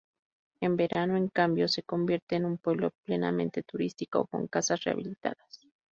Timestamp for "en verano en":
0.61-1.27